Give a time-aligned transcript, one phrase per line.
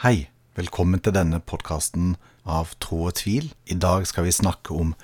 [0.00, 2.14] Hei, velkommen til denne podkasten
[2.48, 3.50] av Tro og tvil.
[3.68, 4.94] I dag skal vi snakke om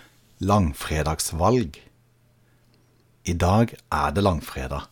[0.41, 1.75] langfredagsvalg.
[3.29, 4.87] I dag er det langfredag.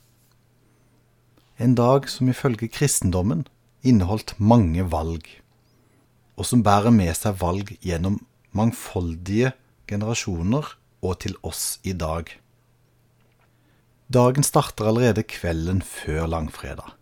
[1.56, 3.46] En dag som ifølge kristendommen
[3.80, 5.24] inneholdt mange valg,
[6.36, 8.20] og som bærer med seg valg gjennom
[8.52, 9.54] mangfoldige
[9.88, 10.68] generasjoner
[11.00, 12.28] og til oss i dag.
[14.12, 16.92] Dagen starter allerede kvelden før langfredag.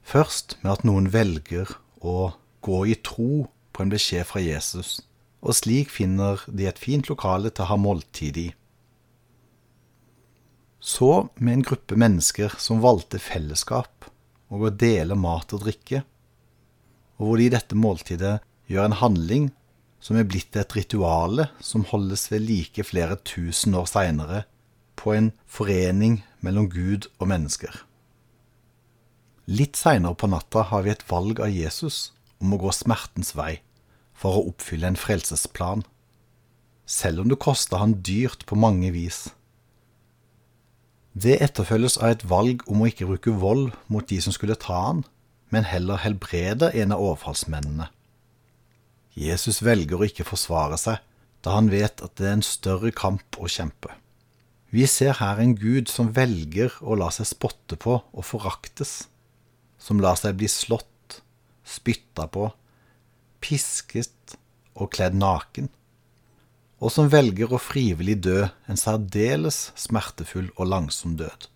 [0.00, 2.32] Først med at noen velger å
[2.64, 5.00] gå i tro på en beskjed fra Jesus,
[5.40, 8.48] og slik finner de et fint lokale til å ha måltid i.
[10.80, 14.08] Så med en gruppe mennesker som valgte fellesskap
[14.50, 16.02] og å dele mat og drikke,
[17.20, 18.38] og hvor de i dette måltidet
[18.70, 19.50] gjør en handling
[20.00, 24.46] som er blitt et rituale som holdes ved like flere tusen år seinere,
[24.96, 27.72] på en forening mellom Gud og mennesker.
[29.50, 33.56] Litt seinere på natta har vi et valg av Jesus om å gå smertens vei
[34.14, 35.82] for å oppfylle en frelsesplan,
[36.86, 39.24] selv om det kosta han dyrt på mange vis.
[41.18, 44.76] Det etterfølges av et valg om å ikke bruke vold mot de som skulle ta
[44.86, 45.02] han,
[45.50, 47.90] men heller helbrede en av overfallsmennene.
[49.18, 51.02] Jesus velger å ikke forsvare seg,
[51.42, 53.96] da han vet at det er en større kamp å kjempe.
[54.70, 59.08] Vi ser her en Gud som velger å la seg spotte på og foraktes,
[59.90, 61.18] som lar seg bli slått,
[61.66, 62.46] spytta på,
[63.42, 64.36] pisket
[64.78, 65.66] og kledd naken,
[66.78, 71.48] og som velger å frivillig dø en særdeles smertefull og langsom død.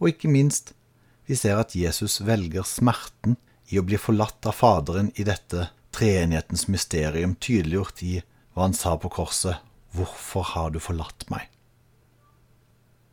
[0.00, 0.72] Og ikke minst,
[1.28, 3.36] vi ser at Jesus velger smerten
[3.68, 8.16] i å bli forlatt av Faderen i dette treenighetens mysterium tydeliggjort i
[8.56, 9.60] hva han sa på korset,
[9.92, 11.50] 'Hvorfor har du forlatt meg?'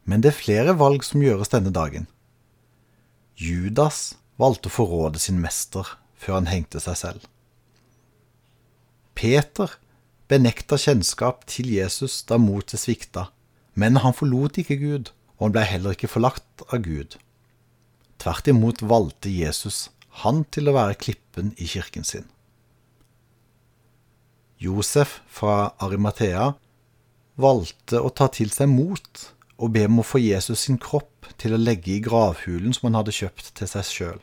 [0.05, 2.07] Men det er flere valg som gjøres denne dagen.
[3.47, 7.27] Judas valgte å forråde sin mester før han hengte seg selv.
[9.17, 9.77] Peter
[10.29, 13.29] benekta kjennskap til Jesus da motet svikta,
[13.73, 17.15] men han forlot ikke Gud, og han ble heller ikke forlagt av Gud.
[18.21, 19.87] Tvert imot valgte Jesus
[20.23, 22.25] han til å være klippen i kirken sin.
[24.57, 26.55] Josef fra Arimathea
[27.37, 31.55] valgte å ta til seg mot og be om å få Jesus sin kropp til
[31.55, 34.19] å legge i gravhulen som han hadde kjøpt til seg sjøl.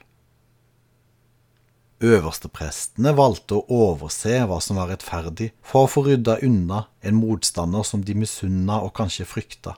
[2.05, 7.87] Øversteprestene valgte å overse hva som var rettferdig, for å få rydda unna en motstander
[7.87, 9.77] som de misunna og kanskje frykta.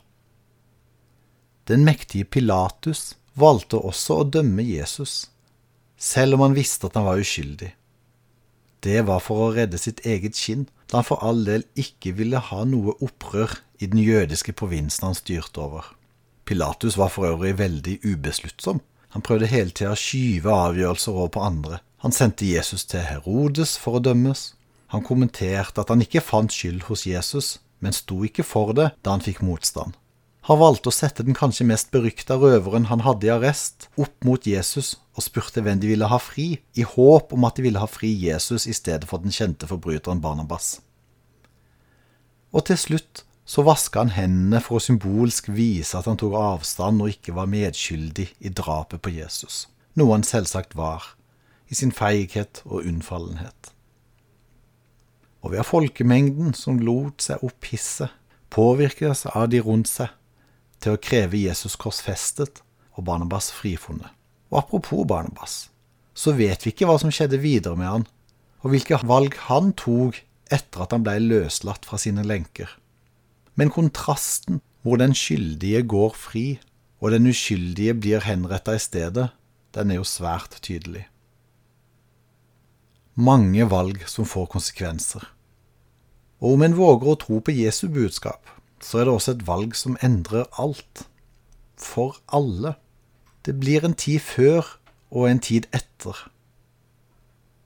[1.69, 5.27] Den mektige Pilatus valgte også å dømme Jesus,
[5.97, 7.73] selv om han visste at han var uskyldig.
[8.87, 12.41] Det var for å redde sitt eget skinn, da han for all del ikke ville
[12.51, 15.89] ha noe opprør i den jødiske provinsen han styrte over.
[16.47, 18.81] Pilatus var for øvrig veldig ubesluttsom.
[19.15, 21.81] Han prøvde hele tida å skyve avgjørelser over på andre.
[22.05, 24.53] Han sendte Jesus til Herodes for å dømmes.
[24.95, 29.17] Han kommenterte at han ikke fant skyld hos Jesus, men sto ikke for det da
[29.17, 29.97] han fikk motstand
[30.47, 34.47] Han valgte å sette den kanskje mest berykta røveren han hadde i arrest, opp mot
[34.47, 37.89] Jesus og spurte hvem de ville ha fri, i håp om at de ville ha
[37.91, 40.77] fri Jesus i stedet for den kjente forbryteren Barnabas.
[42.55, 47.05] Og til slutt så vaska han hendene for å symbolsk vise at han tok avstand
[47.05, 51.15] og ikke var medskyldig i drapet på Jesus, noe han selvsagt var,
[51.71, 53.71] i sin feighet og unnfallenhet.
[55.47, 58.09] Og ved folkemengden som lot seg opphisse,
[58.51, 60.11] påvirkes av de rundt seg,
[60.83, 62.61] til å kreve Jesus korsfestet
[62.97, 64.11] og Barnabas frifunnet.
[64.51, 65.69] Og apropos Barnabas,
[66.15, 68.09] så vet vi ikke hva som skjedde videre med han,
[68.63, 70.19] og hvilke valg han tok
[70.51, 72.69] etter at han ble løslatt fra sine lenker.
[73.57, 76.61] Men kontrasten hvor den skyldige går fri,
[77.01, 79.31] og den uskyldige blir henretta i stedet,
[79.75, 81.07] den er jo svært tydelig.
[83.17, 85.25] Mange valg som får konsekvenser.
[86.41, 88.45] Og om en våger å tro på Jesu budskap,
[88.81, 91.07] så er det også et valg som endrer alt.
[91.77, 92.77] For alle.
[93.45, 94.69] Det blir en tid før
[95.11, 96.17] og en tid etter.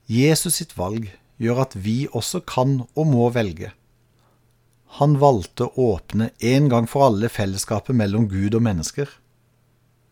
[0.07, 1.09] Jesus sitt valg
[1.41, 3.71] gjør at vi også kan og må velge.
[4.99, 9.07] Han valgte å åpne en gang for alle fellesskapet mellom Gud og mennesker.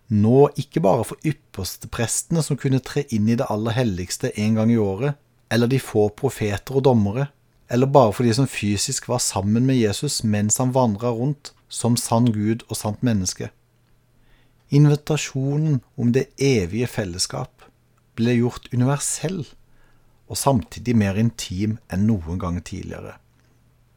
[0.09, 4.55] Nå ikke bare for ypperste prestene som kunne tre inn i det aller helligste en
[4.57, 5.19] gang i året,
[5.51, 7.27] eller de få profeter og dommere,
[7.69, 11.97] eller bare for de som fysisk var sammen med Jesus mens han vandra rundt som
[11.99, 13.51] sann Gud og sant menneske.
[14.73, 17.67] Invitasjonen om det evige fellesskap
[18.17, 19.43] ble gjort universell
[20.29, 23.17] og samtidig mer intim enn noen gang tidligere.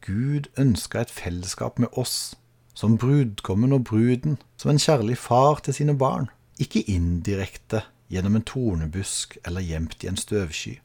[0.03, 2.35] Gud ønska et fellesskap med oss,
[2.75, 6.29] som brudgommen og bruden, som en kjærlig far til sine barn,
[6.59, 10.79] ikke indirekte gjennom en tornebusk eller gjemt i en støvsky.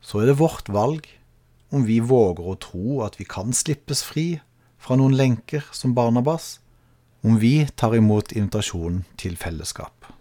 [0.00, 1.08] Så er det vårt valg
[1.74, 4.28] om vi våger å tro at vi kan slippes fri
[4.78, 6.58] fra noen lenker som Barnabas,
[7.26, 10.12] om vi tar imot invitasjonen til fellesskap.